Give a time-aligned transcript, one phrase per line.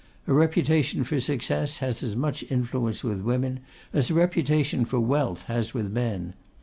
[0.25, 3.59] A reputation for success has as much influence with women
[3.93, 6.33] as a reputation for wealth has with men.